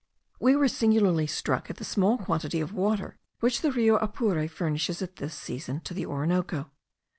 We 0.39 0.55
were 0.55 0.67
singularly 0.67 1.27
struck 1.27 1.69
at 1.69 1.75
the 1.77 1.83
small 1.85 2.17
quantity 2.17 2.59
of 2.59 2.73
water 2.73 3.19
which 3.39 3.61
the 3.61 3.71
Rio 3.71 3.97
Apure 3.97 4.47
furnishes 4.49 4.99
at 5.03 5.17
this 5.17 5.35
season 5.35 5.81
to 5.81 5.93
the 5.93 6.07
Orinoco. 6.07 6.71